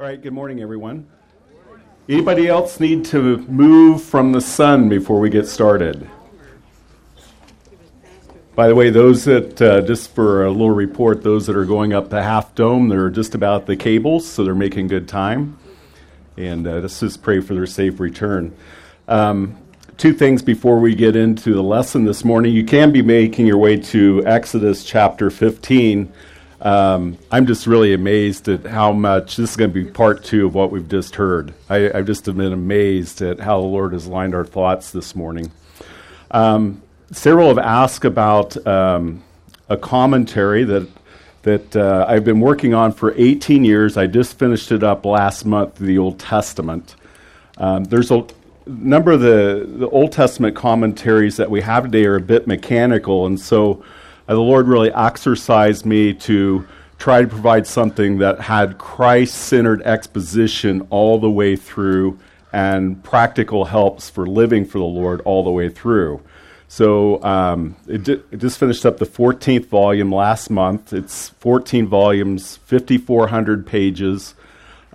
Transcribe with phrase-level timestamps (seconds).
[0.00, 1.06] All right, good morning, everyone.
[2.08, 6.08] Anybody else need to move from the sun before we get started?
[8.54, 11.92] By the way, those that, uh, just for a little report, those that are going
[11.92, 15.58] up the half dome, they're just about the cables, so they're making good time.
[16.38, 18.56] And uh, let's just pray for their safe return.
[19.06, 19.58] Um,
[19.98, 22.54] two things before we get into the lesson this morning.
[22.54, 26.10] You can be making your way to Exodus chapter 15.
[26.62, 30.46] Um, I'm just really amazed at how much this is going to be part two
[30.46, 31.54] of what we've just heard.
[31.70, 35.50] I, have just been amazed at how the Lord has lined our thoughts this morning.
[36.32, 39.22] Um, several have asked about um,
[39.68, 40.88] a commentary that
[41.42, 43.96] that uh, I've been working on for 18 years.
[43.96, 46.96] I just finished it up last month, the Old Testament.
[47.56, 48.26] Um, there's a
[48.66, 53.24] number of the, the Old Testament commentaries that we have today are a bit mechanical,
[53.24, 53.82] and so
[54.34, 56.66] the Lord really exercised me to
[56.98, 62.18] try to provide something that had Christ centered exposition all the way through
[62.52, 66.20] and practical helps for living for the Lord all the way through.
[66.68, 70.92] So um, it, di- it, just finished up the 14th volume last month.
[70.92, 74.34] It's 14 volumes, 5,400 pages.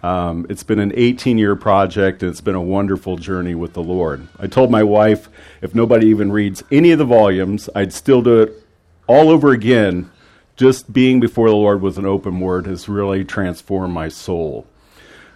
[0.02, 3.84] Um, it's been an 18 year project, and it's been a wonderful journey with the
[3.84, 4.28] Lord.
[4.40, 5.28] I told my wife
[5.62, 8.65] if nobody even reads any of the volumes, I'd still do it
[9.08, 10.12] all over again,
[10.56, 14.66] just being before the Lord with an open word has really transformed my soul.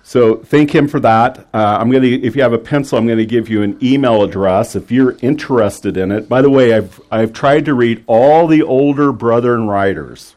[0.01, 1.47] So thank him for that.
[1.53, 3.77] Uh, I'm going to, if you have a pencil, I'm going to give you an
[3.83, 6.27] email address if you're interested in it.
[6.27, 10.35] By the way, I've I've tried to read all the older brethren writers.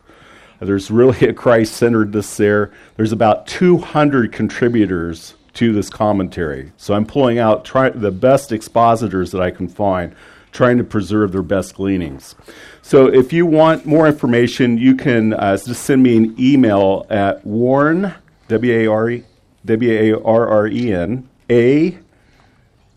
[0.61, 2.71] There's really a Christ centeredness there.
[2.97, 6.73] There's about 200 contributors to this commentary.
[6.77, 10.15] So I'm pulling out try, the best expositors that I can find,
[10.53, 12.34] trying to preserve their best gleanings.
[12.83, 17.45] So if you want more information, you can uh, just send me an email at
[17.45, 18.14] Warren,
[18.48, 19.25] W A R E,
[19.64, 21.98] W A R R E N, A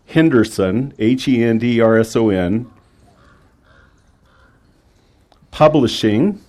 [0.06, 2.70] Henderson, H E N D R S O N,
[5.50, 6.40] publishing,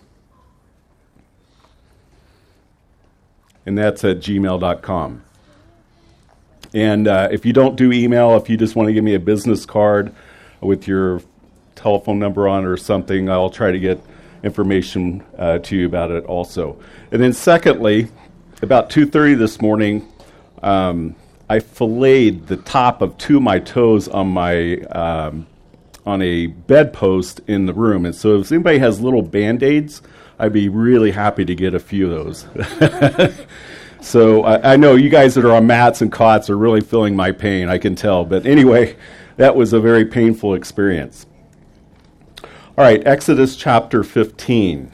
[3.66, 5.24] and that's at gmail.com.
[6.74, 9.20] And uh, if you don't do email, if you just want to give me a
[9.20, 10.14] business card
[10.62, 11.22] with your
[11.76, 14.02] telephone number on or something, I'll try to get
[14.44, 16.80] information uh, to you about it also.
[17.12, 18.08] And then secondly,
[18.62, 20.08] about 2.30 this morning,
[20.64, 21.16] um,
[21.50, 25.48] I filleted the top of two of my toes on my um,
[26.06, 28.06] on a bedpost in the room.
[28.06, 30.02] And so if anybody has little band-aids,
[30.40, 33.36] I'd be really happy to get a few of those.
[34.02, 37.16] so I, I, know you guys that are on mats and cots are really feeling
[37.16, 38.24] my pain, I can tell.
[38.24, 38.96] But anyway,
[39.38, 41.26] that was a very painful experience.
[42.44, 44.92] All right, Exodus chapter 15.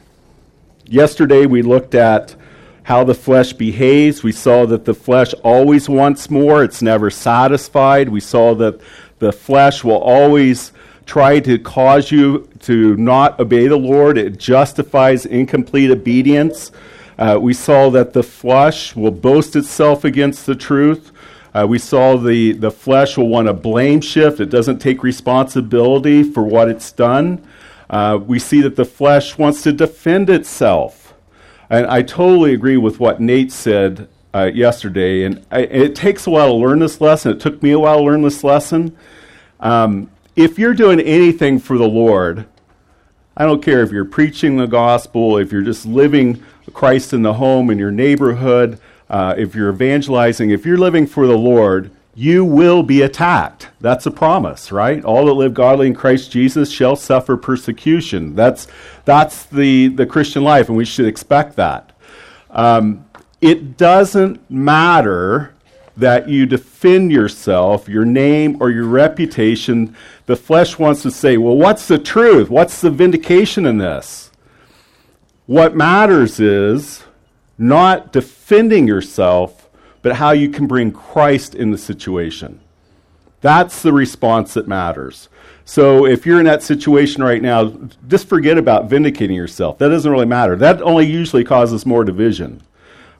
[0.86, 2.36] Yesterday we looked at
[2.84, 4.24] how the flesh behaves.
[4.24, 8.09] We saw that the flesh always wants more, it's never satisfied.
[8.09, 8.80] We saw that
[9.20, 10.74] the flesh will always
[11.06, 16.72] try to cause you to not obey the Lord, it justifies incomplete obedience.
[17.18, 21.12] Uh, we saw that the flesh will boast itself against the truth.
[21.53, 24.40] Uh, we saw the, the flesh will want to blame shift.
[24.40, 27.46] It doesn't take responsibility for what it's done.
[27.90, 31.14] Uh, we see that the flesh wants to defend itself.
[31.69, 35.24] And I totally agree with what Nate said uh, yesterday.
[35.25, 37.34] And I, it takes a while to learn this lesson.
[37.34, 38.97] It took me a while to learn this lesson.
[39.59, 42.47] Um, if you're doing anything for the Lord,
[43.38, 46.44] I don't care if you're preaching the gospel, if you're just living
[46.74, 48.80] Christ in the home, in your neighborhood,
[49.13, 53.69] uh, if you're evangelizing, if you're living for the Lord, you will be attacked.
[53.79, 55.06] That's a promise, right?
[55.06, 58.34] All that live godly in Christ Jesus shall suffer persecution.
[58.34, 58.68] That's,
[59.06, 61.91] that's the, the Christian life, and we should expect that.
[62.50, 63.06] Um,
[63.40, 65.53] it doesn't matter
[65.96, 69.96] that you defend yourself, your name, or your reputation.
[70.25, 72.50] The flesh wants to say, well, what's the truth?
[72.50, 74.31] What's the vindication in this?
[75.46, 77.03] What matters is
[77.58, 79.64] not defending yourself
[80.03, 82.59] but how you can bring Christ in the situation.
[83.41, 85.29] That's the response that matters.
[85.66, 87.73] So if you're in that situation right now,
[88.08, 89.78] just forget about vindicating yourself.
[89.78, 90.55] That doesn't really matter.
[90.58, 92.61] That only usually causes more division.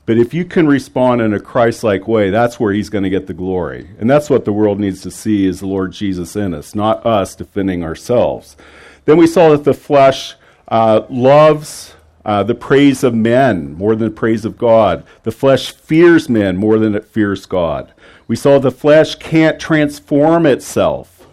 [0.06, 3.27] But if you can respond in a Christ-like way, that's where he's going to get
[3.27, 3.89] the glory.
[3.97, 7.06] And that's what the world needs to see is the Lord Jesus in us, not
[7.06, 8.57] us defending ourselves.
[9.06, 10.35] Then we saw that the flesh
[10.68, 11.93] uh, loves
[12.25, 15.03] uh, the praise of men more than the praise of God.
[15.23, 17.93] The flesh fears men more than it fears God.
[18.27, 21.27] We saw the flesh can't transform itself.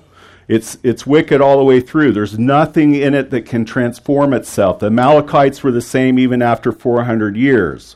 [0.48, 2.10] It's, it's wicked all the way through.
[2.10, 4.80] There's nothing in it that can transform itself.
[4.80, 7.94] The Amalekites were the same even after 400 years.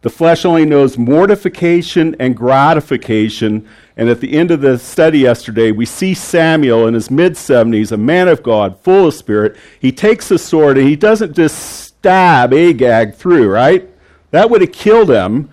[0.00, 3.68] The flesh only knows mortification and gratification.
[3.98, 7.92] And at the end of the study yesterday, we see Samuel in his mid 70s,
[7.92, 9.56] a man of God, full of spirit.
[9.78, 13.88] He takes the sword and he doesn't just stab Agag through, right?
[14.30, 15.50] That would have killed him.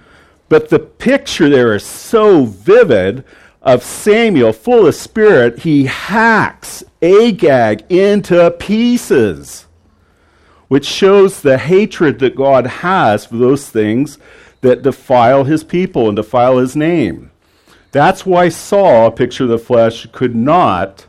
[0.47, 3.23] But the picture there is so vivid
[3.61, 5.59] of Samuel, full of spirit.
[5.59, 9.65] He hacks Agag into pieces
[10.67, 14.17] which shows the hatred that God has for those things
[14.61, 17.31] that defile his people and defile his name.
[17.91, 21.05] That's why Saul, a picture of the flesh, could not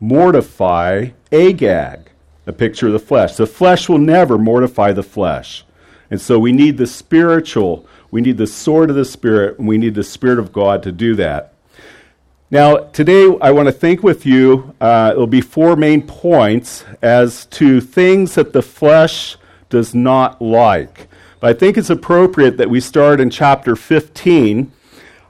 [0.00, 2.10] mortify Agag,
[2.46, 3.36] a picture of the flesh.
[3.36, 5.64] The flesh will never mortify the flesh.
[6.10, 9.78] And so we need the spiritual, we need the sword of the Spirit, and we
[9.78, 11.54] need the Spirit of God to do that.
[12.50, 17.46] Now, today I want to think with you, uh, it'll be four main points as
[17.46, 19.36] to things that the flesh
[19.70, 21.08] does not like.
[21.40, 24.70] But I think it's appropriate that we start in chapter 15.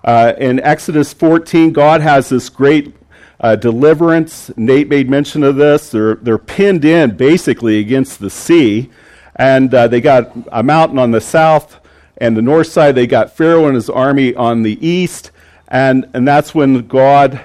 [0.05, 2.94] Uh, in Exodus 14, God has this great
[3.40, 4.50] uh, deliverance.
[4.56, 5.90] Nate made mention of this.
[5.90, 8.90] They're, they're pinned in basically against the sea,
[9.36, 11.81] and uh, they got a mountain on the south
[12.16, 12.94] and the north side.
[12.94, 15.31] They got Pharaoh and his army on the east
[15.75, 17.40] and, and that's when God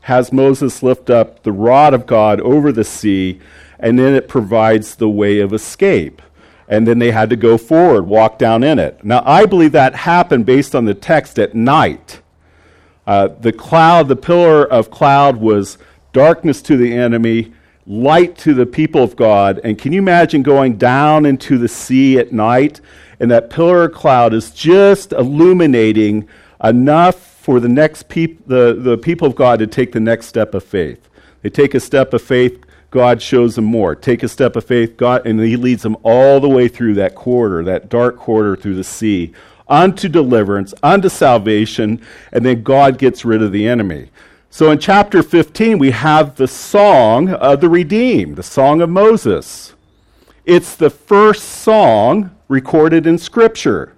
[0.00, 3.40] has Moses lift up the rod of God over the sea,
[3.78, 6.22] and then it provides the way of escape.
[6.66, 9.04] And then they had to go forward, walk down in it.
[9.04, 12.22] Now, I believe that happened based on the text at night.
[13.06, 15.78] Uh, the cloud, the pillar of cloud, was
[16.12, 17.52] darkness to the enemy,
[17.86, 19.60] light to the people of God.
[19.62, 22.80] And can you imagine going down into the sea at night?
[23.20, 26.28] And that pillar of cloud is just illuminating
[26.62, 30.54] enough for the next peop- the, the people of God to take the next step
[30.54, 31.08] of faith.
[31.42, 33.94] They take a step of faith, God shows them more.
[33.94, 37.14] Take a step of faith, God, and He leads them all the way through that
[37.14, 39.32] quarter, that dark quarter through the sea,
[39.68, 42.00] unto deliverance, unto salvation,
[42.32, 44.10] and then God gets rid of the enemy.
[44.50, 49.74] So in chapter 15, we have the song of the redeemed, the song of Moses.
[50.44, 53.94] It's the first song recorded in Scripture.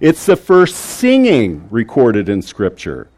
[0.00, 3.08] It's the first singing recorded in Scripture.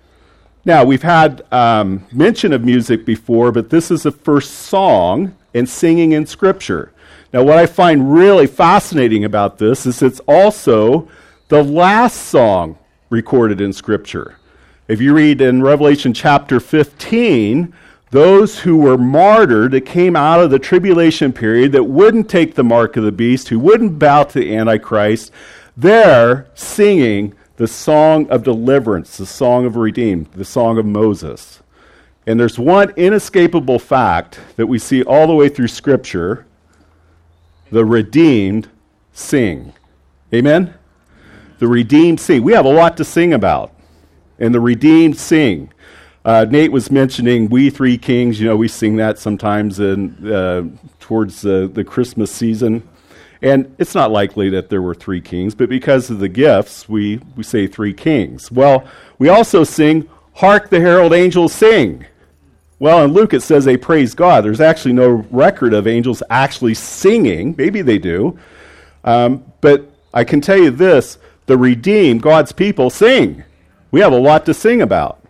[0.67, 5.69] Now, we've had um, mention of music before, but this is the first song and
[5.69, 6.93] singing in Scripture.
[7.33, 11.09] Now, what I find really fascinating about this is it's also
[11.49, 12.79] the last song
[13.11, 14.37] recorded in Scripture.
[14.89, 17.75] If you read in Revelation chapter 15,
[18.11, 22.65] those who were martyred that came out of the tribulation period that wouldn't take the
[22.65, 25.33] mark of the beast, who wouldn't bow to the Antichrist,
[25.77, 31.61] they're singing the song of deliverance, the song of redeemed, the song of Moses.
[32.27, 36.47] And there's one inescapable fact that we see all the way through Scripture
[37.71, 38.69] the redeemed
[39.13, 39.73] sing.
[40.33, 40.75] Amen?
[41.65, 42.43] The redeemed sing.
[42.43, 43.73] We have a lot to sing about.
[44.39, 45.73] And the redeemed sing.
[46.23, 48.39] Uh, Nate was mentioning We Three Kings.
[48.39, 50.65] You know, we sing that sometimes in, uh,
[51.01, 52.87] towards the Christmas season.
[53.41, 57.19] And it's not likely that there were three kings, but because of the gifts, we,
[57.35, 58.53] we say three kings.
[58.53, 58.87] Well,
[59.19, 62.05] we also sing, Hark the herald angels sing.
[62.79, 64.45] Well, in Luke it says they praise God.
[64.45, 67.55] There's actually no record of angels actually singing.
[67.57, 68.39] Maybe they do.
[69.03, 71.17] Um, but I can tell you this
[71.47, 73.45] the redeemed, God's people, sing.
[73.91, 75.21] We have a lot to sing about.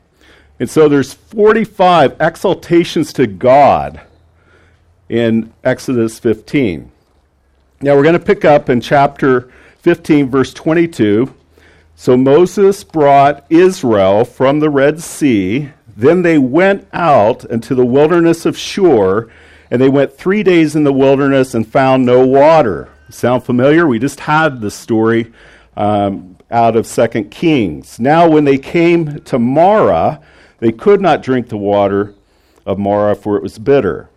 [0.58, 4.00] And so there's 45 exaltations to God
[5.08, 6.90] in Exodus 15.
[7.80, 11.34] Now we're going to pick up in chapter 15, verse 22.
[11.96, 15.70] So Moses brought Israel from the Red Sea.
[15.96, 19.30] Then they went out into the wilderness of Shur,
[19.70, 22.88] and they went three days in the wilderness and found no water.
[23.10, 23.86] Sound familiar?
[23.86, 25.32] We just had the story
[25.76, 27.98] um, out of Second Kings.
[27.98, 30.20] Now, when they came to Marah,
[30.58, 32.14] they could not drink the water
[32.64, 34.08] of Marah, for it was bitter.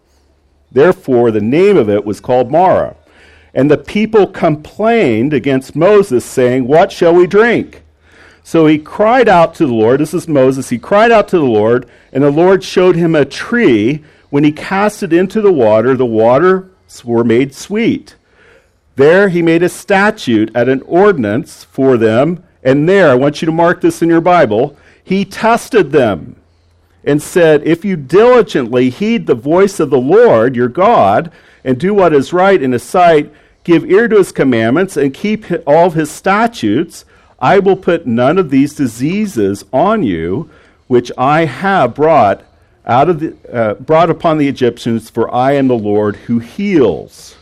[0.71, 2.95] Therefore, the name of it was called Marah.
[3.53, 7.83] And the people complained against Moses, saying, What shall we drink?
[8.43, 9.99] So he cried out to the Lord.
[9.99, 10.69] This is Moses.
[10.69, 14.03] He cried out to the Lord, and the Lord showed him a tree.
[14.29, 18.15] When he cast it into the water, the waters were made sweet.
[18.98, 22.44] There he made a statute at an ordinance for them.
[22.63, 26.36] And there, I want you to mark this in your Bible, he tested them
[27.04, 31.32] and said, If you diligently heed the voice of the Lord your God
[31.63, 33.32] and do what is right in his sight,
[33.63, 37.06] give ear to his commandments, and keep all his statutes,
[37.39, 40.50] I will put none of these diseases on you,
[40.88, 42.44] which I have brought
[42.84, 47.36] out of the, uh, brought upon the Egyptians, for I am the Lord who heals.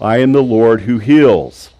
[0.00, 1.70] I am the Lord who heals.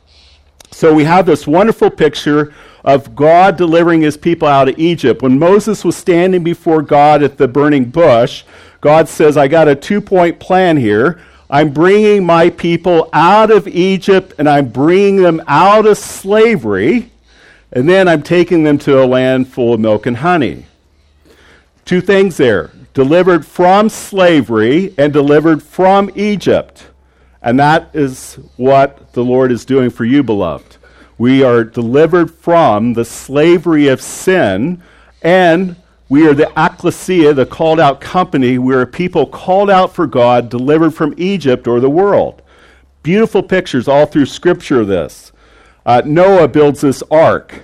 [0.71, 2.53] So we have this wonderful picture
[2.85, 5.23] of God delivering his people out of Egypt.
[5.23, 8.45] When Moses was standing before God at the burning bush,
[8.81, 11.21] God says, I got a two point plan here.
[11.51, 17.11] I'm bringing my people out of Egypt and I'm bringing them out of slavery,
[17.73, 20.67] and then I'm taking them to a land full of milk and honey.
[21.85, 26.89] Two things there delivered from slavery and delivered from Egypt.
[27.43, 30.77] And that is what the Lord is doing for you, beloved.
[31.19, 34.83] We are delivered from the slavery of sin,
[35.23, 35.77] and
[36.09, 38.59] we are the ecclesia, the called out company.
[38.59, 42.43] We are people called out for God, delivered from Egypt or the world.
[43.03, 45.33] Beautiful pictures all through Scripture of this.
[45.85, 47.63] Uh, Noah builds this ark.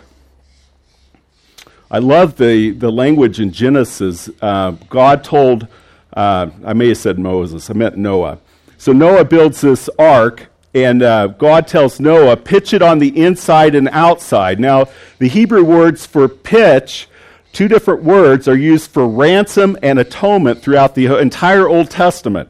[1.91, 4.29] I love the, the language in Genesis.
[4.43, 5.69] Uh, God told,
[6.13, 8.39] uh, I may have said Moses, I meant Noah.
[8.79, 13.75] So Noah builds this ark, and uh, God tells Noah, pitch it on the inside
[13.75, 14.59] and outside.
[14.59, 14.89] Now,
[15.19, 17.09] the Hebrew words for pitch,
[17.53, 22.49] two different words, are used for ransom and atonement throughout the entire Old Testament.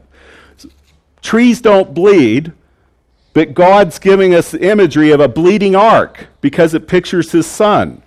[1.21, 2.51] Trees don't bleed,
[3.33, 8.01] but God's giving us the imagery of a bleeding ark because it pictures his son.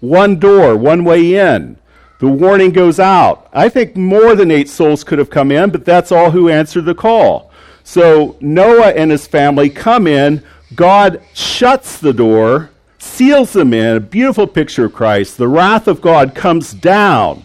[0.00, 1.78] One door, one way in.
[2.20, 3.48] The warning goes out.
[3.52, 6.84] I think more than eight souls could have come in, but that's all who answered
[6.84, 7.50] the call.
[7.84, 10.42] So Noah and his family come in.
[10.74, 13.96] God shuts the door, seals them in.
[13.96, 15.36] A beautiful picture of Christ.
[15.36, 17.44] The wrath of God comes down.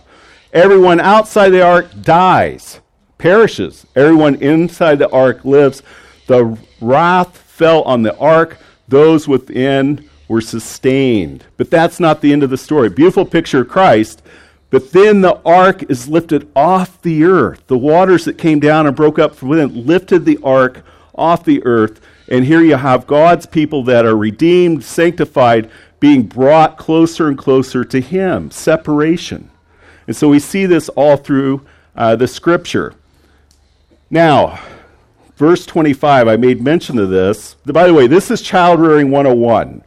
[0.51, 2.79] Everyone outside the ark dies,
[3.19, 3.86] perishes.
[3.96, 5.84] Everyone inside the ark lives.
[6.25, 8.58] The wrath fell on the ark.
[8.88, 11.43] Those within were sustained.
[11.58, 12.89] But that's not the end of the story.
[12.89, 14.24] Beautiful picture of Christ.
[14.69, 17.65] But then the ark is lifted off the earth.
[17.67, 20.83] The waters that came down and broke up from within lifted the ark
[21.15, 21.99] off the earth.
[22.27, 27.83] And here you have God's people that are redeemed, sanctified, being brought closer and closer
[27.83, 28.51] to Him.
[28.51, 29.49] Separation.
[30.05, 32.93] And so we see this all through uh, the scripture.
[34.11, 34.59] Now,
[35.35, 37.55] verse 25, I made mention of this.
[37.65, 39.83] By the way, this is child rearing 101,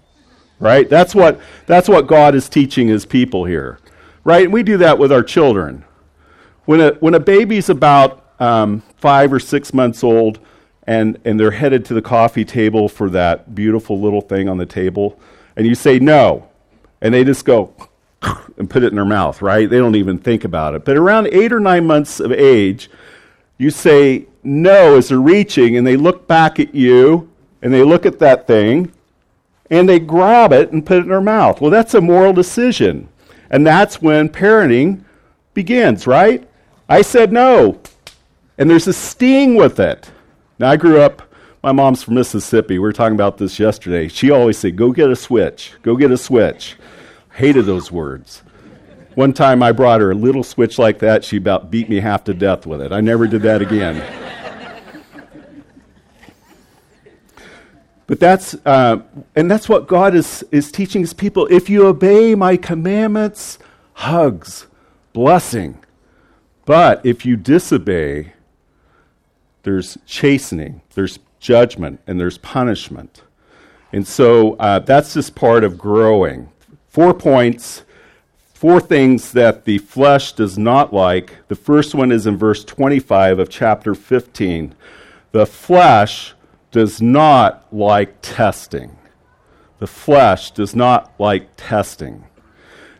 [0.58, 0.88] right?
[0.88, 3.78] That's what, that's what God is teaching His people here
[4.24, 4.44] right?
[4.44, 5.84] And we do that with our children.
[6.64, 10.38] When a, when a baby's about um, five or six months old
[10.84, 14.66] and, and they're headed to the coffee table for that beautiful little thing on the
[14.66, 15.18] table,
[15.56, 16.48] and you say no,
[17.00, 17.74] and they just go
[18.56, 19.68] and put it in their mouth, right?
[19.68, 20.84] They don't even think about it.
[20.84, 22.90] But around eight or nine months of age,
[23.58, 28.04] you say no as they're reaching, and they look back at you and they look
[28.04, 28.92] at that thing
[29.70, 31.60] and they grab it and put it in their mouth.
[31.60, 33.08] Well, that's a moral decision.
[33.52, 35.04] And that's when parenting
[35.54, 36.48] begins, right?
[36.88, 37.80] I said no.
[38.58, 40.10] And there's a sting with it.
[40.58, 41.22] Now, I grew up,
[41.62, 42.74] my mom's from Mississippi.
[42.74, 44.08] We were talking about this yesterday.
[44.08, 45.74] She always said, Go get a switch.
[45.82, 46.76] Go get a switch.
[47.34, 48.42] Hated those words.
[49.14, 51.24] One time I brought her a little switch like that.
[51.24, 52.92] She about beat me half to death with it.
[52.92, 54.21] I never did that again.
[58.06, 59.02] But that's, uh,
[59.34, 61.46] and that's what God is, is teaching his people.
[61.50, 63.58] If you obey my commandments,
[63.94, 64.66] hugs,
[65.12, 65.78] blessing.
[66.64, 68.32] But if you disobey,
[69.62, 73.22] there's chastening, there's judgment, and there's punishment.
[73.92, 76.50] And so uh, that's just part of growing.
[76.88, 77.82] Four points,
[78.54, 81.36] four things that the flesh does not like.
[81.48, 84.74] The first one is in verse 25 of chapter 15.
[85.32, 86.34] The flesh
[86.72, 88.98] does not like testing.
[89.78, 92.24] The flesh does not like testing.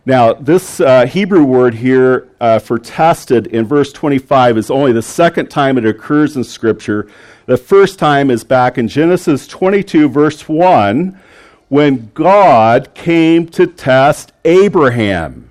[0.05, 5.03] Now, this uh, Hebrew word here uh, for tested in verse 25 is only the
[5.03, 7.09] second time it occurs in Scripture.
[7.47, 11.21] The first time is back in Genesis 22, verse 1,
[11.69, 15.51] when God came to test Abraham.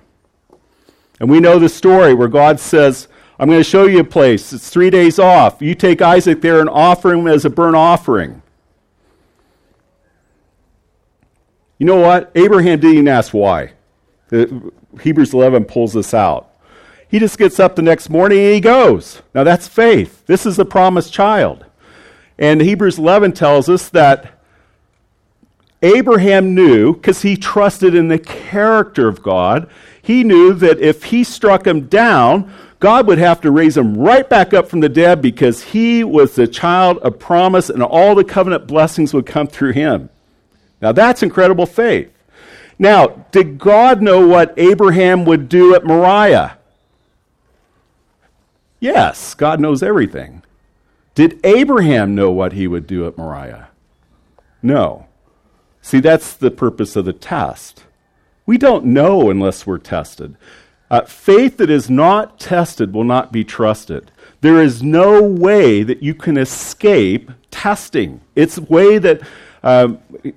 [1.18, 3.08] And we know the story where God says,
[3.42, 4.52] I'm going to show you a place.
[4.52, 5.60] It's three days off.
[5.60, 8.40] You take Isaac there and offer him as a burnt offering.
[11.76, 12.30] You know what?
[12.36, 13.72] Abraham didn't even ask why.
[14.30, 16.54] Hebrews 11 pulls this out.
[17.08, 19.22] He just gets up the next morning and he goes.
[19.34, 20.24] Now that's faith.
[20.26, 21.66] This is the promised child.
[22.38, 24.38] And Hebrews 11 tells us that
[25.82, 29.68] Abraham knew, because he trusted in the character of God,
[30.00, 34.28] he knew that if he struck him down, God would have to raise him right
[34.28, 38.24] back up from the dead because he was the child of promise and all the
[38.24, 40.10] covenant blessings would come through him.
[40.80, 42.10] Now that's incredible faith.
[42.80, 46.58] Now, did God know what Abraham would do at Moriah?
[48.80, 50.42] Yes, God knows everything.
[51.14, 53.68] Did Abraham know what he would do at Moriah?
[54.60, 55.06] No.
[55.82, 57.84] See, that's the purpose of the test.
[58.44, 60.36] We don't know unless we're tested.
[60.92, 64.12] Uh, faith that is not tested will not be trusted.
[64.42, 68.20] There is no way that you can escape testing.
[68.36, 69.22] It's way that
[69.62, 69.94] uh,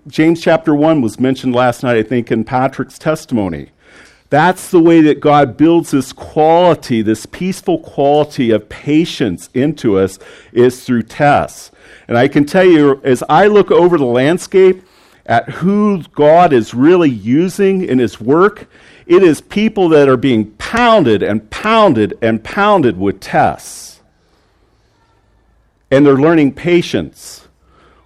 [0.08, 3.72] James chapter 1 was mentioned last night, I think, in Patrick's testimony.
[4.30, 10.20] That's the way that God builds this quality, this peaceful quality of patience into us,
[10.54, 11.70] is through tests.
[12.08, 14.84] And I can tell you, as I look over the landscape
[15.26, 18.70] at who God is really using in His work,
[19.08, 23.86] it is people that are being pounded and pounded and pounded with tests
[25.92, 27.48] and they're learning patience.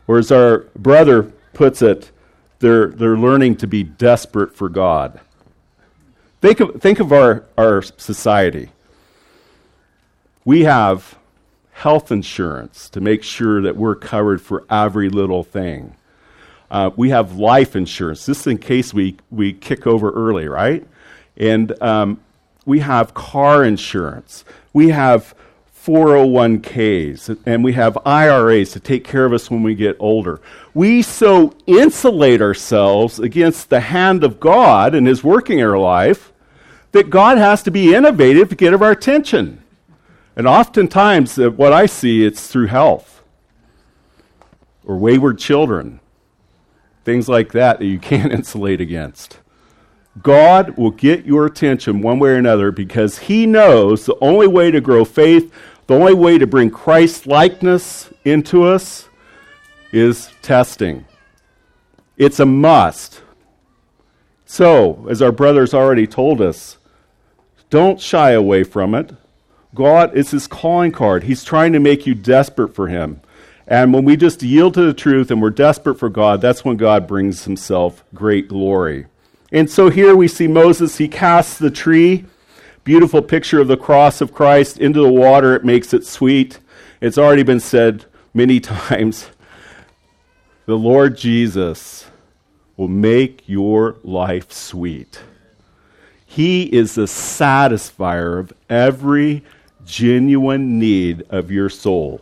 [0.08, 2.12] Or as our brother puts it,
[2.60, 5.20] they're, they're learning to be desperate for God.
[6.42, 8.70] Think of, think of our, our society.
[10.46, 11.18] We have
[11.72, 15.96] health insurance to make sure that we're covered for every little thing.
[16.72, 20.86] Uh, we have life insurance, just in case we, we kick over early, right?
[21.38, 22.22] And um,
[22.66, 24.46] we have car insurance.
[24.74, 25.34] We have
[25.86, 30.42] 401ks and we have IRAs to take care of us when we get older.
[30.74, 36.32] We so insulate ourselves against the hand of God and His working in our life
[36.92, 39.64] that God has to be innovative to get our attention.
[40.36, 43.24] And oftentimes, uh, what I see, it's through health
[44.84, 46.00] or wayward children,
[47.04, 49.40] things like that that you can't insulate against.
[50.22, 54.72] God will get your attention one way or another because He knows the only way
[54.72, 55.54] to grow faith,
[55.88, 59.08] the only way to bring Christ likeness into us
[59.92, 61.06] is testing.
[62.18, 63.22] It's a must.
[64.46, 66.78] So, as our brothers already told us,
[67.70, 69.12] don't shy away from it.
[69.76, 71.24] God is his calling card.
[71.24, 73.22] He's trying to make you desperate for him.
[73.70, 76.76] And when we just yield to the truth and we're desperate for God, that's when
[76.76, 79.06] God brings himself great glory.
[79.52, 82.26] And so here we see Moses, he casts the tree
[82.84, 85.56] beautiful picture of the cross of Christ into the water.
[85.56, 86.60] It makes it sweet.
[87.02, 89.30] It's already been said many times.
[90.66, 92.10] The Lord Jesus
[92.78, 95.22] will make your life sweet.
[96.26, 99.44] He is the satisfier of every
[99.86, 102.22] genuine need of your soul.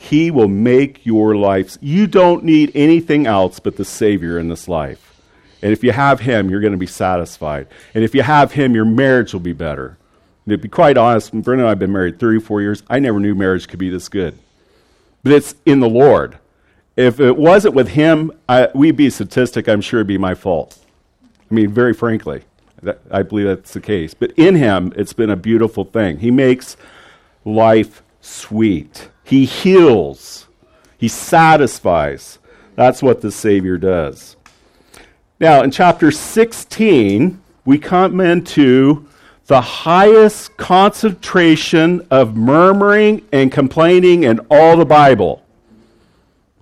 [0.00, 1.76] He will make your life.
[1.80, 5.20] You don't need anything else but the Savior in this life.
[5.60, 7.66] And if you have Him, you're going to be satisfied.
[7.94, 9.98] And if you have Him, your marriage will be better.
[10.46, 12.82] And to be quite honest, Brenda and I have been married 34 years.
[12.88, 14.38] I never knew marriage could be this good.
[15.24, 16.38] But it's in the Lord.
[16.94, 19.68] If it wasn't with Him, I, we'd be a statistic.
[19.68, 20.78] I'm sure it'd be my fault.
[21.50, 22.44] I mean, very frankly,
[22.82, 24.14] that, I believe that's the case.
[24.14, 26.18] But in Him, it's been a beautiful thing.
[26.20, 26.76] He makes
[27.44, 30.48] life sweet, He heals,
[30.96, 32.38] He satisfies.
[32.76, 34.36] That's what the Savior does.
[35.40, 39.06] Now, in chapter 16, we come into
[39.46, 45.42] the highest concentration of murmuring and complaining in all the Bible.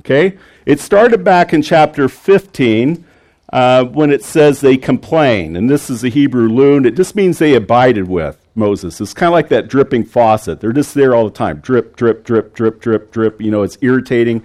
[0.01, 0.39] Okay?
[0.65, 3.05] It started back in chapter 15
[3.53, 5.57] uh, when it says they complain.
[5.57, 6.85] And this is the Hebrew lun.
[6.85, 9.01] It just means they abided with Moses.
[9.01, 10.61] It's kind of like that dripping faucet.
[10.61, 13.41] They're just there all the time drip, drip, drip, drip, drip, drip.
[13.41, 14.43] You know, it's irritating.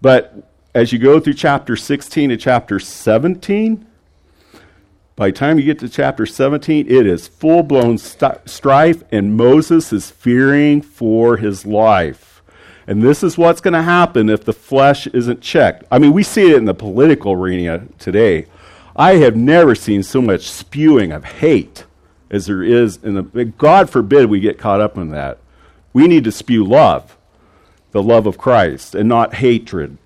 [0.00, 3.86] But as you go through chapter 16 to chapter 17,
[5.16, 9.36] by the time you get to chapter 17, it is full blown st- strife, and
[9.36, 12.42] Moses is fearing for his life.
[12.86, 15.84] And this is what's going to happen if the flesh isn't checked.
[15.90, 18.46] I mean, we see it in the political arena today.
[18.96, 21.84] I have never seen so much spewing of hate
[22.30, 23.44] as there is in the.
[23.44, 25.38] God forbid we get caught up in that.
[25.92, 27.16] We need to spew love,
[27.90, 29.98] the love of Christ, and not hatred.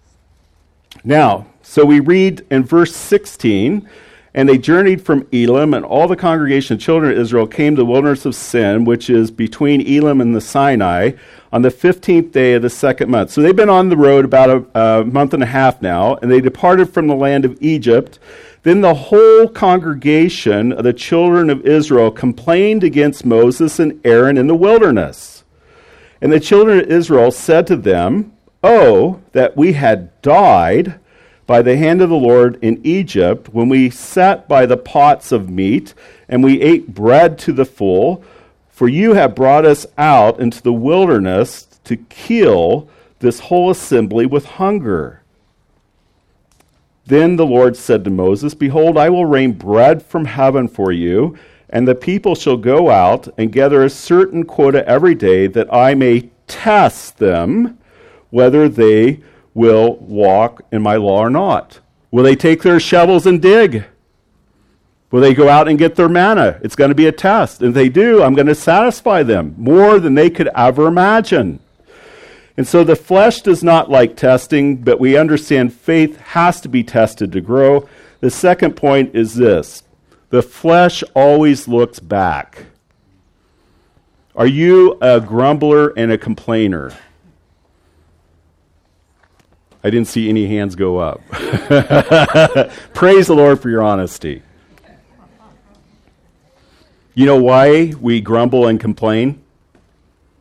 [1.03, 3.89] Now, so we read in verse 16
[4.35, 7.83] and they journeyed from Elim, and all the congregation of children of Israel came to
[7.83, 11.13] the wilderness of Sin, which is between Elim and the Sinai,
[11.53, 13.31] on the 15th day of the second month.
[13.31, 16.33] So they've been on the road about a, a month and a half now, and
[16.33, 18.19] they departed from the land of Egypt.
[18.65, 24.49] Then the whole congregation of the children of Israel complained against Moses and Aaron in
[24.49, 25.45] the wilderness.
[26.21, 28.33] And the children of Israel said to them,
[28.65, 30.99] Oh, that we had died
[31.47, 35.51] by the hand of the Lord in Egypt when we sat by the pots of
[35.51, 35.95] meat
[36.29, 38.25] and we ate bread to the full.
[38.71, 42.89] For you have brought us out into the wilderness to kill
[43.21, 45.23] this whole assembly with hunger.
[47.07, 51.37] Then the Lord said to Moses, Behold, I will rain bread from heaven for you,
[51.69, 55.95] and the people shall go out and gather a certain quota every day, that I
[55.95, 57.79] may test them
[58.31, 59.21] whether they
[59.55, 61.81] will walk in my law or not.
[62.11, 63.85] Will they take their shovels and dig?
[65.11, 66.59] Will they go out and get their manna?
[66.63, 67.61] It's going to be a test.
[67.61, 71.61] And if they do, I'm going to satisfy them more than they could ever imagine.
[72.57, 76.83] And so the flesh does not like testing, but we understand faith has to be
[76.85, 77.89] tested to grow.
[78.21, 79.83] The second point is this
[80.31, 82.65] the flesh always looks back.
[84.37, 86.93] Are you a grumbler and a complainer?
[89.85, 91.21] I didn't see any hands go up.
[92.95, 94.43] Praise the Lord for your honesty.
[97.13, 99.45] You know why we grumble and complain?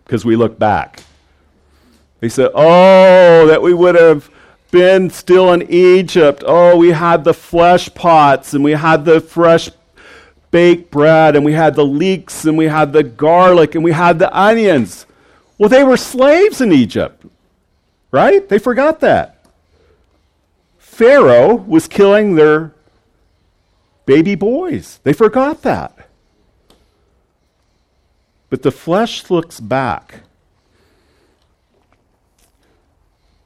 [0.06, 1.04] Because we look back.
[2.22, 4.32] They said, Oh, that we would have
[4.72, 6.42] been still in Egypt.
[6.48, 9.70] Oh, we had the flesh pots and we had the fresh
[10.52, 14.20] baked bread and we had the leeks and we had the garlic and we had
[14.20, 15.06] the onions.
[15.58, 17.26] Well, they were slaves in Egypt,
[18.10, 18.48] right?
[18.48, 19.33] They forgot that.
[20.94, 22.72] Pharaoh was killing their
[24.06, 25.00] baby boys.
[25.04, 26.08] They forgot that.
[28.52, 30.22] But the flesh looks back.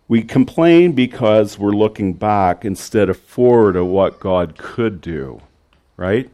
[0.10, 5.42] We complain because we're looking back instead of forward of what God could do,
[5.96, 6.30] right?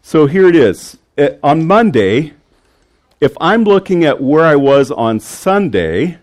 [0.00, 0.96] So here it is.
[1.18, 2.32] It, on Monday,
[3.20, 6.16] if I'm looking at where I was on Sunday,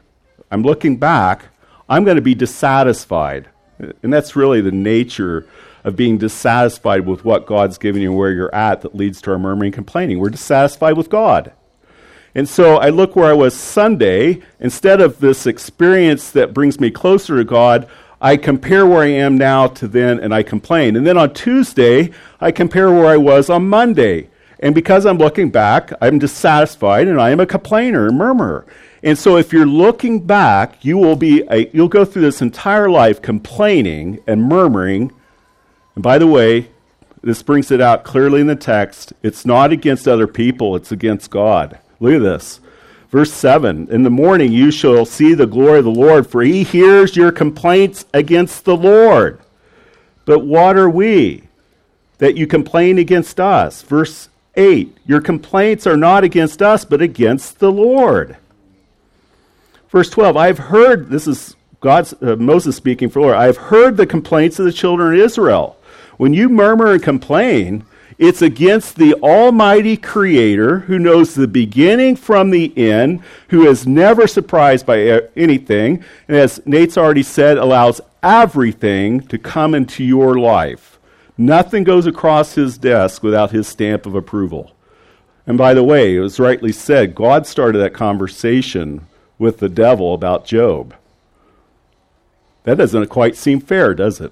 [0.50, 1.51] I'm looking back,
[1.92, 3.50] I'm going to be dissatisfied.
[4.02, 5.46] And that's really the nature
[5.84, 9.32] of being dissatisfied with what God's given you and where you're at that leads to
[9.32, 10.18] our murmuring and complaining.
[10.18, 11.52] We're dissatisfied with God.
[12.34, 14.42] And so I look where I was Sunday.
[14.62, 17.90] Instead of this experience that brings me closer to God,
[18.22, 20.96] I compare where I am now to then and I complain.
[20.96, 24.30] And then on Tuesday, I compare where I was on Monday.
[24.62, 28.66] And because I'm looking back, I'm dissatisfied and I am a complainer and murmurer.
[29.04, 32.90] And so if you're looking back, you will be a, you'll go through this entire
[32.90, 35.12] life complaining and murmuring
[35.96, 36.70] and by the way,
[37.22, 39.14] this brings it out clearly in the text.
[39.22, 41.80] It's not against other people, it's against God.
[42.00, 42.60] Look at this.
[43.10, 46.64] Verse 7 In the morning you shall see the glory of the Lord, for he
[46.64, 49.40] hears your complaints against the Lord.
[50.26, 51.44] But what are we
[52.20, 53.82] that you complain against us?
[53.82, 58.38] Verse 8 Your complaints are not against us, but against the Lord.
[59.92, 64.08] Verse 12 I've heard, this is God's, uh, Moses speaking for Lord, I've heard the
[64.08, 65.78] complaints of the children of Israel.
[66.18, 67.84] When you murmur and complain,
[68.18, 74.28] it's against the Almighty Creator who knows the beginning from the end, who is never
[74.28, 81.00] surprised by anything, and as Nate's already said, allows everything to come into your life.
[81.38, 84.72] Nothing goes across his desk without his stamp of approval.
[85.48, 89.08] And by the way, it was rightly said, God started that conversation
[89.42, 90.94] with the devil about Job.
[92.64, 94.32] That doesn't quite seem fair, does it?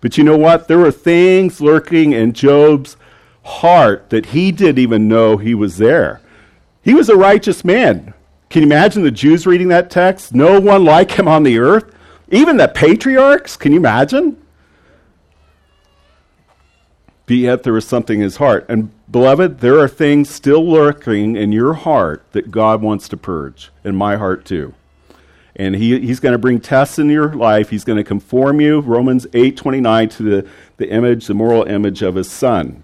[0.00, 0.68] But you know what?
[0.68, 2.96] There were things lurking in Job's
[3.42, 6.20] heart that he didn't even know he was there.
[6.82, 8.14] He was a righteous man.
[8.48, 10.34] Can you imagine the Jews reading that text?
[10.34, 11.92] No one like him on the earth.
[12.30, 14.40] Even the patriarchs, can you imagine?
[17.30, 18.66] But yet there was something in his heart.
[18.68, 23.70] And beloved, there are things still lurking in your heart that God wants to purge,
[23.84, 24.74] in my heart too
[25.56, 27.68] and he, he's going to bring tests in your life.
[27.68, 32.00] He's going to conform you, Romans 8 29, to the, the image, the moral image
[32.00, 32.82] of his son.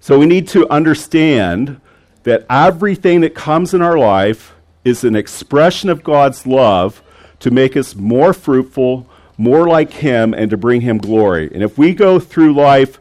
[0.00, 1.80] So we need to understand
[2.24, 7.00] that everything that comes in our life is an expression of God's love
[7.38, 9.06] to make us more fruitful,
[9.38, 11.48] more like him, and to bring him glory.
[11.54, 12.98] And if we go through life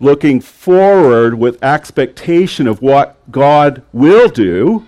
[0.00, 4.86] looking forward with expectation of what God will do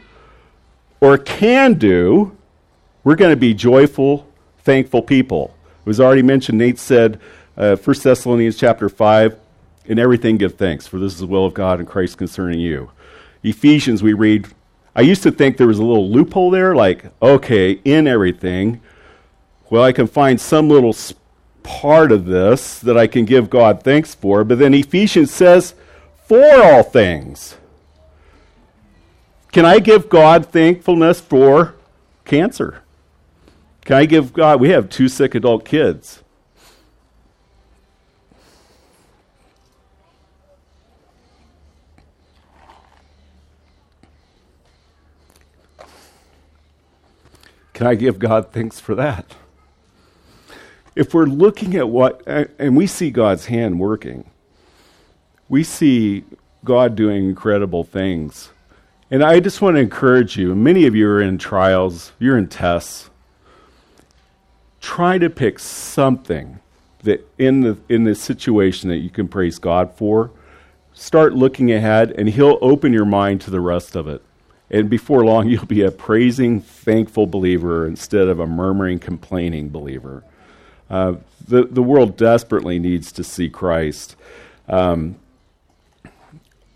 [1.01, 2.37] or can do,
[3.05, 4.27] we're going to be joyful,
[4.59, 5.55] thankful people.
[5.81, 7.21] It was already mentioned, Nate said,
[7.57, 9.39] uh, 1 Thessalonians chapter 5,
[9.87, 12.91] in everything give thanks, for this is the will of God and Christ concerning you.
[13.43, 14.49] Ephesians, we read,
[14.97, 18.81] I used to think there was a little loophole there, like, okay, in everything,
[19.71, 20.93] well, I can find some little
[21.67, 25.75] part of this that I can give God thanks for, but then Ephesians says,
[26.25, 27.57] for all things.
[29.53, 31.75] Can I give God thankfulness for
[32.25, 32.83] cancer?
[33.85, 34.61] Can I give God?
[34.61, 36.23] We have two sick adult kids.
[47.73, 49.37] Can I give God thanks for that?
[50.97, 54.29] If we're looking at what, and we see God's hand working,
[55.49, 56.25] we see
[56.65, 58.51] God doing incredible things.
[59.11, 62.49] And I just want to encourage you, many of you are in trials, you're in
[62.49, 63.11] tests
[64.87, 66.61] try to pick something
[67.03, 70.31] that in the in the situation that you can praise God for,
[70.93, 74.23] start looking ahead and he'll open your mind to the rest of it.
[74.71, 80.23] And before long you'll be a praising, thankful believer instead of a murmuring, complaining believer.
[80.89, 81.15] Uh,
[81.47, 84.17] the the world desperately needs to see Christ.
[84.69, 85.17] Um,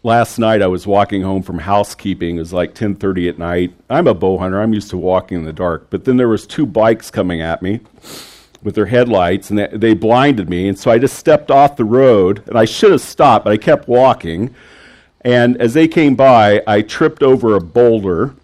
[0.03, 2.37] last night I was walking home from housekeeping.
[2.37, 3.73] It was like 10:30 at night.
[3.89, 4.61] I'm a bow hunter.
[4.61, 5.89] I'm used to walking in the dark.
[5.91, 7.81] But then there was two bikes coming at me
[8.63, 10.69] with their headlights, and they, they blinded me.
[10.69, 13.57] And so I just stepped off the road, and I should have stopped, but I
[13.57, 14.55] kept walking.
[15.23, 18.35] And as they came by, I tripped over a boulder,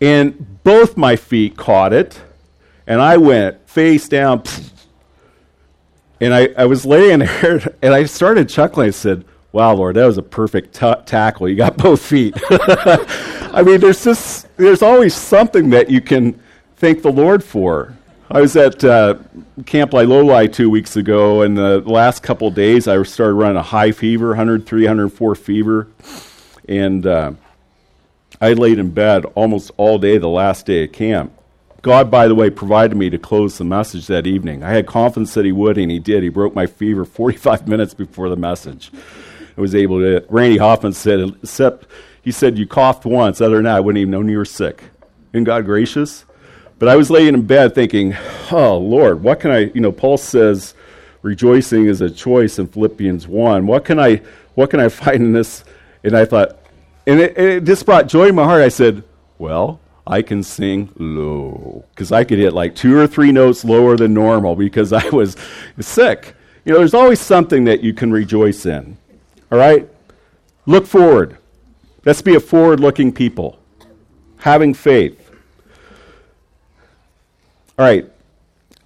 [0.00, 2.20] and both my feet caught it,
[2.86, 4.42] and I went face down.
[6.20, 8.88] And I, I was laying there, and I started chuckling.
[8.88, 11.48] I said, Wow, Lord, that was a perfect t- tackle.
[11.48, 12.34] You got both feet.
[12.50, 16.40] I mean, there's just there's always something that you can
[16.76, 17.96] thank the Lord for.
[18.30, 19.16] I was at uh,
[19.64, 23.92] Camp Lailolai two weeks ago, and the last couple days I started running a high
[23.92, 25.88] fever, 103, 104 fever,
[26.68, 27.32] and uh,
[28.40, 31.32] I laid in bed almost all day the last day of camp.
[31.84, 34.62] God, by the way, provided me to close the message that evening.
[34.62, 36.22] I had confidence that He would, and He did.
[36.22, 38.90] He broke my fever 45 minutes before the message.
[39.56, 40.24] I was able to.
[40.30, 41.86] Randy Hoffman said, except
[42.22, 43.42] he said, You coughed once.
[43.42, 44.82] Other than that, I wouldn't even known you were sick.
[45.34, 46.24] Isn't God gracious?
[46.78, 48.16] But I was laying in bed thinking,
[48.50, 50.74] oh, Lord, what can I, you know, Paul says
[51.20, 53.66] rejoicing is a choice in Philippians 1.
[53.66, 54.22] What can I,
[54.54, 55.64] what can I find in this?
[56.02, 56.58] And I thought,
[57.06, 58.62] and it, it just brought joy in my heart.
[58.62, 59.04] I said,
[59.36, 63.96] well, I can sing low because I could hit like two or three notes lower
[63.96, 65.36] than normal because I was
[65.80, 66.34] sick.
[66.64, 68.96] You know, there's always something that you can rejoice in.
[69.50, 69.88] All right?
[70.66, 71.38] Look forward.
[72.04, 73.58] Let's be a forward looking people,
[74.38, 75.30] having faith.
[77.78, 78.10] All right.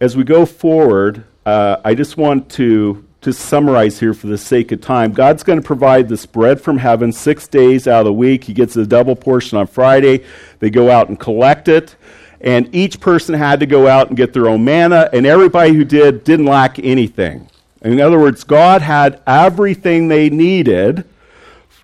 [0.01, 4.71] As we go forward, uh, I just want to to summarize here for the sake
[4.71, 5.13] of time.
[5.13, 8.45] God's going to provide this bread from heaven six days out of the week.
[8.45, 10.25] He gets a double portion on Friday.
[10.61, 11.97] They go out and collect it.
[12.41, 15.85] And each person had to go out and get their own manna, and everybody who
[15.85, 17.49] did didn't lack anything.
[17.83, 21.05] In other words, God had everything they needed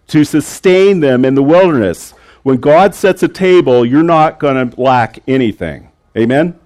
[0.08, 2.12] to sustain them in the wilderness.
[2.44, 5.88] When God sets a table, you're not going to lack anything.
[6.16, 6.58] Amen?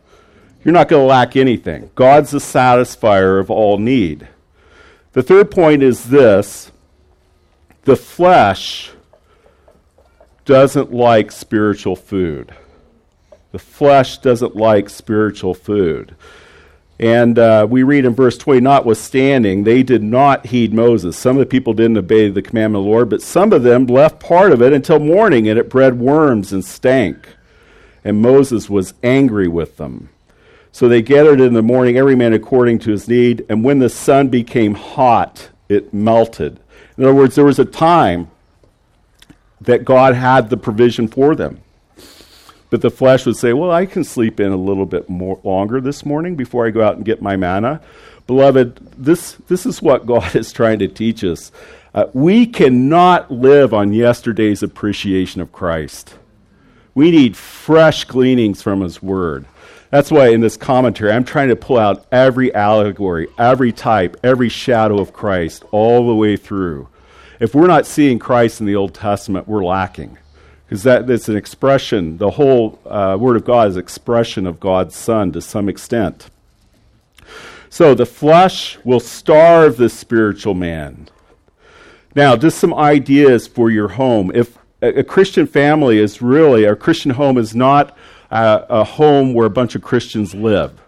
[0.65, 1.91] You're not going to lack anything.
[1.95, 4.29] God's the satisfier of all need.
[5.13, 6.71] The third point is this
[7.85, 8.91] the flesh
[10.45, 12.55] doesn't like spiritual food.
[13.53, 16.15] The flesh doesn't like spiritual food.
[17.01, 21.17] And uh, we read in verse 20, notwithstanding, they did not heed Moses.
[21.17, 23.87] Some of the people didn't obey the commandment of the Lord, but some of them
[23.87, 27.37] left part of it until morning, and it bred worms and stank.
[28.05, 30.09] And Moses was angry with them.
[30.73, 33.89] So they gathered in the morning, every man according to his need, and when the
[33.89, 36.61] sun became hot, it melted.
[36.97, 38.31] In other words, there was a time
[39.61, 41.61] that God had the provision for them.
[42.71, 45.81] But the flesh would say, Well, I can sleep in a little bit more longer
[45.81, 47.81] this morning before I go out and get my manna.
[48.27, 51.51] Beloved, this, this is what God is trying to teach us.
[51.95, 56.15] Uh, we cannot live on yesterday's appreciation of Christ.
[56.95, 59.47] We need fresh gleanings from His Word.
[59.91, 64.51] That's why in this commentary, I'm trying to pull out every allegory, every type, every
[64.51, 66.89] shadow of Christ all the way through.
[67.41, 70.19] If we're not seeing Christ in the Old Testament, we're lacking.
[70.67, 74.95] Because that, that's an expression, the whole uh, Word of God is expression of God's
[74.95, 76.29] Son to some extent.
[77.71, 81.09] So the flesh will starve the spiritual man.
[82.15, 84.31] Now, just some ideas for your home.
[84.35, 87.97] If a, a Christian family is really, a Christian home is not
[88.31, 90.81] a home where a bunch of Christians live.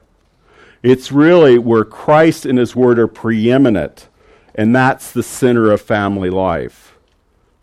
[0.82, 4.08] It's really where Christ and His Word are preeminent,
[4.54, 6.96] and that's the center of family life.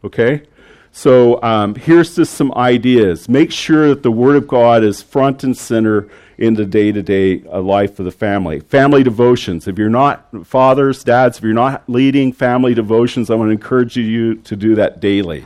[0.04, 0.44] Okay?
[0.92, 3.30] So um, here's just some ideas.
[3.30, 7.02] Make sure that the Word of God is front and center in the day to
[7.02, 8.60] day life of the family.
[8.60, 9.68] Family devotions.
[9.68, 13.98] If you're not fathers, dads, if you're not leading family devotions, I want to encourage
[13.98, 15.46] you to do that daily.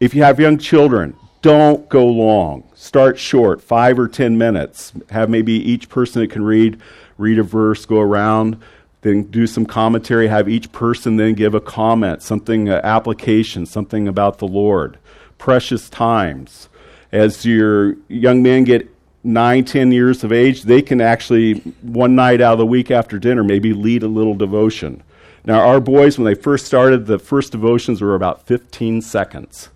[0.00, 2.64] If you have young children, don't go long.
[2.74, 4.92] Start short, five or ten minutes.
[5.10, 6.80] Have maybe each person that can read,
[7.18, 8.60] read a verse, go around,
[9.02, 10.26] then do some commentary.
[10.26, 14.98] Have each person then give a comment, something, uh, application, something about the Lord.
[15.38, 16.68] Precious times.
[17.12, 18.90] As your young men get
[19.22, 23.20] nine, ten years of age, they can actually, one night out of the week after
[23.20, 25.00] dinner, maybe lead a little devotion.
[25.44, 29.70] Now, our boys, when they first started, the first devotions were about 15 seconds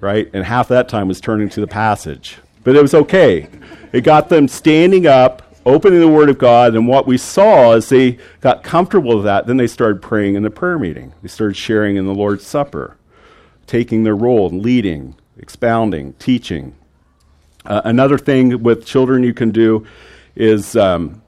[0.00, 0.28] right?
[0.32, 2.38] And half that time was turning to the passage.
[2.64, 3.48] But it was okay.
[3.92, 6.74] It got them standing up opening the Word of God.
[6.74, 10.42] And what we saw is they got comfortable with that, then they started praying in
[10.42, 11.12] the prayer meeting.
[11.22, 12.96] They started sharing in the Lord's Supper,
[13.66, 16.74] taking their role and leading, expounding, teaching.
[17.64, 19.84] Uh, another thing with children you can do
[20.36, 21.20] is um,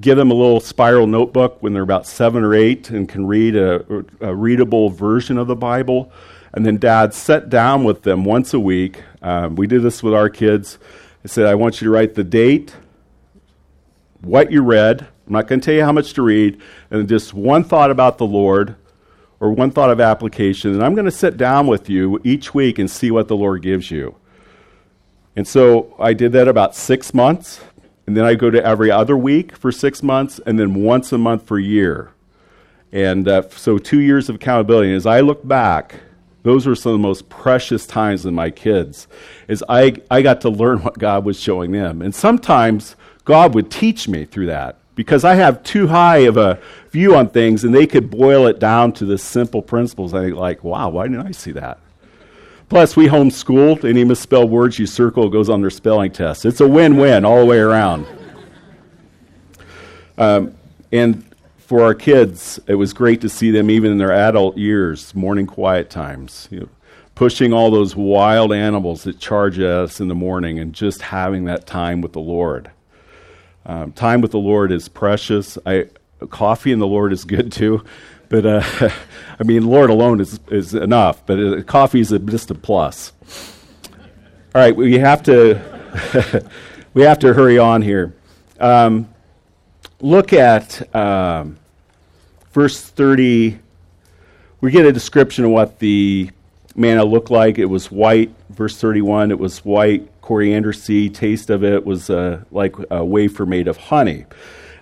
[0.00, 3.56] give them a little spiral notebook when they're about seven or eight and can read
[3.56, 6.12] a, a readable version of the Bible.
[6.54, 9.02] And then dad sat down with them once a week.
[9.20, 10.78] Um, we did this with our kids.
[11.24, 12.74] I said, I want you to write the date,
[14.20, 15.02] what you read.
[15.26, 18.18] I'm not going to tell you how much to read, and just one thought about
[18.18, 18.76] the Lord
[19.40, 20.72] or one thought of application.
[20.74, 23.62] And I'm going to sit down with you each week and see what the Lord
[23.62, 24.14] gives you.
[25.34, 27.60] And so I did that about six months.
[28.06, 31.18] And then I go to every other week for six months, and then once a
[31.18, 32.12] month for a year.
[32.92, 34.88] And uh, so two years of accountability.
[34.88, 36.00] And as I look back,
[36.44, 39.08] those were some of the most precious times in my kids.
[39.48, 42.00] Is I, I got to learn what God was showing them.
[42.00, 46.60] And sometimes God would teach me through that because I have too high of a
[46.90, 50.14] view on things, and they could boil it down to the simple principles.
[50.14, 51.80] I think, like, wow, why didn't I see that?
[52.68, 53.88] Plus, we homeschooled.
[53.88, 56.44] Any misspelled words you circle goes on their spelling test.
[56.44, 58.06] It's a win-win all the way around.
[60.16, 60.54] Um,
[60.92, 61.24] and
[61.66, 65.46] for our kids, it was great to see them even in their adult years, morning
[65.46, 66.68] quiet times, you know,
[67.14, 71.44] pushing all those wild animals that charge at us in the morning and just having
[71.44, 72.70] that time with the Lord.
[73.64, 75.56] Um, time with the Lord is precious.
[75.64, 75.86] I,
[76.28, 77.84] coffee and the Lord is good too.
[78.30, 78.62] But uh,
[79.38, 83.12] I mean, Lord alone is, is enough, but uh, coffee is a, just a plus.
[84.54, 86.50] All right, we have to
[86.94, 88.16] we have to hurry on here.
[88.58, 89.13] Um,
[90.04, 91.56] look at um,
[92.52, 93.58] verse thirty.
[94.60, 96.30] We get a description of what the
[96.76, 97.58] manna looked like.
[97.58, 98.30] It was white.
[98.50, 99.30] Verse thirty-one.
[99.30, 101.14] It was white coriander seed.
[101.14, 104.26] Taste of it was uh, like a wafer made of honey.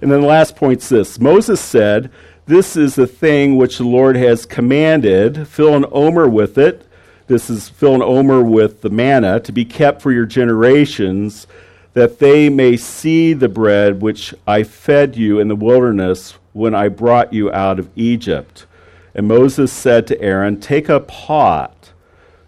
[0.01, 2.11] And then the last point's this: Moses said
[2.47, 5.47] this is the thing which the Lord has commanded.
[5.47, 6.85] Fill an omer with it.
[7.29, 11.47] This is fill an omer with the manna to be kept for your generations,
[11.95, 16.89] that they may see the bread which I fed you in the wilderness when I
[16.89, 18.67] brought you out of Egypt.
[19.15, 21.91] And Moses said to Aaron, Take a pot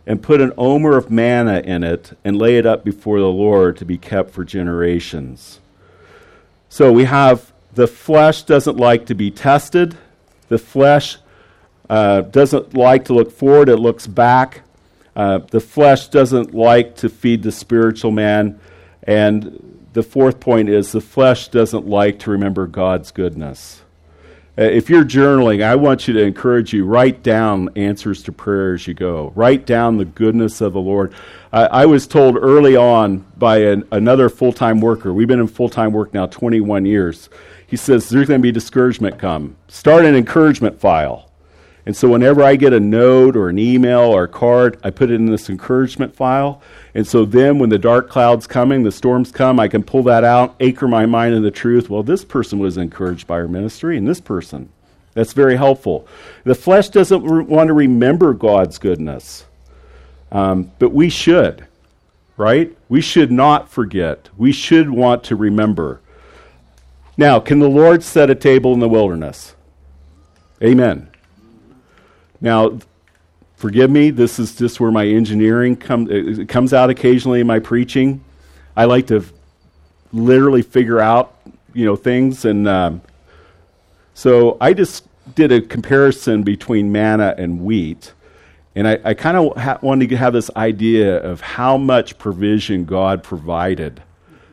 [0.07, 3.77] and put an omer of manna in it and lay it up before the Lord
[3.79, 5.61] to be kept for generations.
[6.69, 9.97] So we have the flesh doesn't like to be tested.
[10.49, 11.19] The flesh
[11.89, 14.63] uh, doesn't like to look forward, it looks back.
[15.17, 18.59] Uh, the flesh doesn't like to feed the spiritual man.
[19.05, 23.83] And the fourth point is the flesh doesn't like to remember God's goodness.
[24.57, 28.75] Uh, if you're journaling, I want you to encourage you write down answers to prayer
[28.75, 29.33] as you go.
[29.35, 31.13] Write down the goodness of the Lord.
[31.53, 35.49] I, I was told early on by an, another full time worker, we've been in
[35.49, 37.29] full time work now 21 years
[37.75, 39.57] he says there's going to be discouragement come.
[39.67, 41.31] Start an encouragement file.
[41.87, 45.11] And so whenever I get a note or an email or a card, I put
[45.11, 46.63] it in this encouragement file.
[46.95, 50.25] And so then when the dark clouds coming, the storms come, I can pull that
[50.25, 51.91] out, anchor my mind in the truth.
[51.91, 54.71] Well, this person was encouraged by our ministry and this person.
[55.13, 56.09] That's very helpful.
[56.45, 59.45] The flesh doesn't re- want to remember God's goodness,
[60.33, 61.67] um, but we should,
[62.37, 62.77] right?
[62.89, 64.29] We should not forget.
[64.37, 66.01] We should want to remember.
[67.17, 69.55] Now, can the Lord set a table in the wilderness?
[70.61, 71.11] Amen.
[72.41, 72.79] Now,
[73.57, 77.59] forgive me, this is just where my engineering come, it comes out occasionally in my
[77.59, 78.23] preaching.
[78.77, 79.25] I like to
[80.13, 81.35] literally figure out,
[81.73, 82.45] you know, things.
[82.45, 83.03] And um,
[84.15, 88.13] so I just did a comparison between manna and wheat.
[88.75, 92.85] And I, I kind of ha- wanted to have this idea of how much provision
[92.85, 94.03] God provided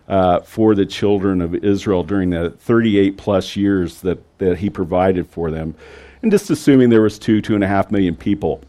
[0.08, 5.28] uh, for the children of Israel during the 38 plus years that, that he provided
[5.28, 5.76] for them.
[6.22, 8.62] And just assuming there was two, two and a half million people.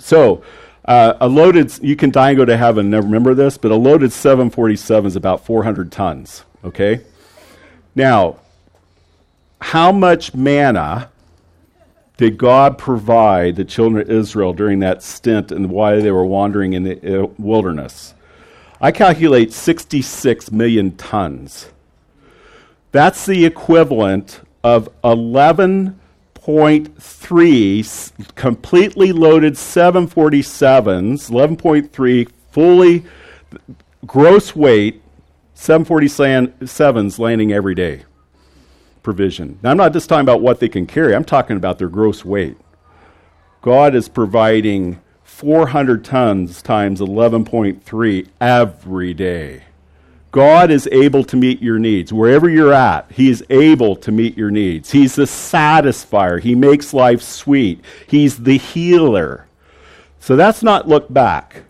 [0.00, 0.42] So,
[0.84, 3.76] uh, a loaded, you can die and go to heaven, never remember this, but a
[3.76, 7.02] loaded 747 is about 400 tons, okay?
[7.94, 8.38] Now,
[9.60, 11.10] how much manna
[12.16, 16.72] did God provide the children of Israel during that stint and why they were wandering
[16.72, 18.14] in the uh, wilderness?
[18.80, 21.70] I calculate 66 million tons.
[22.90, 24.88] That's the equivalent of
[26.46, 33.04] 11.3 completely loaded 747s, 11.3 fully
[34.04, 35.02] gross weight
[35.54, 38.02] 747s landing every day
[39.02, 39.58] provision.
[39.62, 42.24] Now, I'm not just talking about what they can carry, I'm talking about their gross
[42.24, 42.56] weight.
[43.60, 49.62] God is providing 400 tons times 11.3 every day.
[50.32, 52.10] God is able to meet your needs.
[52.10, 54.90] Wherever you're at, He is able to meet your needs.
[54.90, 56.40] He's the satisfier.
[56.40, 57.84] He makes life sweet.
[58.06, 59.46] He's the healer.
[60.20, 61.64] So that's not look back.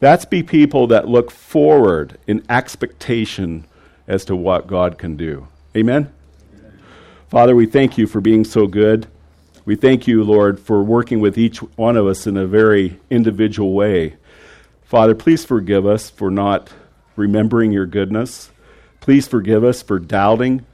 [0.00, 3.66] That's be people that look forward in expectation
[4.08, 5.46] as to what God can do.
[5.76, 6.10] Amen?
[6.54, 6.80] Amen?
[7.28, 9.06] Father, we thank you for being so good.
[9.66, 13.74] We thank you, Lord, for working with each one of us in a very individual
[13.74, 14.16] way.
[14.82, 16.72] Father, please forgive us for not
[17.16, 18.50] remembering your goodness.
[19.00, 20.64] Please forgive us for doubting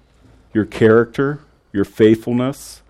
[0.52, 1.40] your character,
[1.72, 2.82] your faithfulness.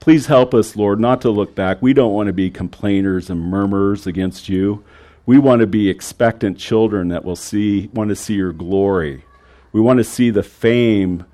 [0.00, 1.82] Please help us, Lord, not to look back.
[1.82, 4.84] We don't want to be complainers and murmurers against you.
[5.24, 9.24] We want to be expectant children that will see want to see your glory.
[9.72, 11.26] We want to see the fame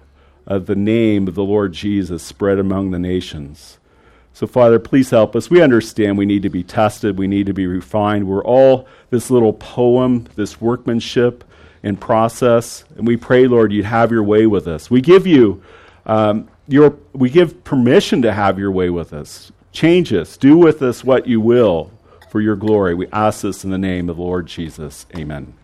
[0.47, 3.79] of the name of the Lord Jesus spread among the nations.
[4.33, 5.51] So, Father, please help us.
[5.51, 8.27] We understand we need to be tested, we need to be refined.
[8.27, 11.45] We're all this little poem, this workmanship
[11.83, 12.85] and process.
[12.97, 14.91] And we pray, Lord, you'd have your way with us.
[14.91, 15.63] We give you
[16.07, 19.53] um, your, we give permission to have your way with us.
[19.73, 20.37] Change us.
[20.37, 21.91] Do with us what you will
[22.31, 22.95] for your glory.
[22.95, 25.07] We ask this in the name of the Lord Jesus.
[25.17, 25.55] Amen.